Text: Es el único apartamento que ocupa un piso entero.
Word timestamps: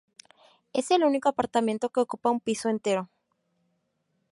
Es 0.73 0.89
el 0.89 1.03
único 1.03 1.29
apartamento 1.29 1.89
que 1.89 1.99
ocupa 1.99 2.31
un 2.31 2.39
piso 2.39 2.69
entero. 2.69 3.07